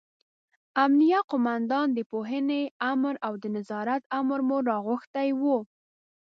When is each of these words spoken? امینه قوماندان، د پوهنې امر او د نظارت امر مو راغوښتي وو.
امینه 0.83 1.19
قوماندان، 1.29 1.87
د 1.93 1.99
پوهنې 2.11 2.61
امر 2.91 3.13
او 3.27 3.33
د 3.41 3.45
نظارت 3.55 4.01
امر 4.19 4.39
مو 4.47 4.57
راغوښتي 4.69 5.29
وو. 5.41 5.57